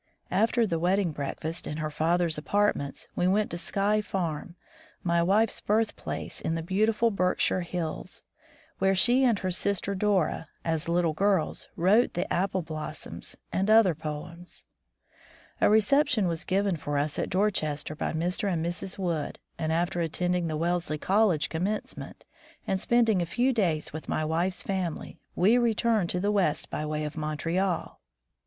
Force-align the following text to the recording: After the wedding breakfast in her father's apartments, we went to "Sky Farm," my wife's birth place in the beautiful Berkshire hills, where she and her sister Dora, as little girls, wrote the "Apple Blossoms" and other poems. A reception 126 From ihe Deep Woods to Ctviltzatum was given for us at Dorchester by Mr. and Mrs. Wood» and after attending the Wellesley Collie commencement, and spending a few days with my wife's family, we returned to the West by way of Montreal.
After 0.31 0.65
the 0.65 0.79
wedding 0.79 1.11
breakfast 1.11 1.67
in 1.67 1.77
her 1.77 1.91
father's 1.91 2.35
apartments, 2.35 3.07
we 3.15 3.27
went 3.27 3.51
to 3.51 3.57
"Sky 3.59 4.01
Farm," 4.01 4.55
my 5.03 5.21
wife's 5.21 5.61
birth 5.61 5.95
place 5.95 6.41
in 6.41 6.55
the 6.55 6.63
beautiful 6.63 7.11
Berkshire 7.11 7.61
hills, 7.61 8.23
where 8.79 8.95
she 8.95 9.23
and 9.23 9.37
her 9.37 9.51
sister 9.51 9.93
Dora, 9.93 10.47
as 10.65 10.89
little 10.89 11.13
girls, 11.13 11.67
wrote 11.75 12.15
the 12.15 12.25
"Apple 12.33 12.63
Blossoms" 12.63 13.37
and 13.53 13.69
other 13.69 13.93
poems. 13.93 14.65
A 15.61 15.69
reception 15.69 16.23
126 16.23 16.23
From 16.23 16.25
ihe 16.25 16.25
Deep 16.25 16.25
Woods 16.25 16.25
to 16.25 16.25
Ctviltzatum 16.25 16.29
was 16.29 16.43
given 16.45 16.77
for 16.77 16.97
us 16.97 17.19
at 17.19 17.29
Dorchester 17.29 17.95
by 17.95 18.11
Mr. 18.13 18.51
and 18.51 18.65
Mrs. 18.65 18.97
Wood» 18.97 19.37
and 19.59 19.71
after 19.71 20.01
attending 20.01 20.47
the 20.47 20.57
Wellesley 20.57 20.97
Collie 20.97 21.37
commencement, 21.37 22.25
and 22.65 22.79
spending 22.79 23.21
a 23.21 23.27
few 23.27 23.53
days 23.53 23.93
with 23.93 24.09
my 24.09 24.25
wife's 24.25 24.63
family, 24.63 25.19
we 25.35 25.59
returned 25.59 26.09
to 26.09 26.19
the 26.19 26.31
West 26.31 26.71
by 26.71 26.87
way 26.87 27.03
of 27.03 27.15
Montreal. 27.15 28.01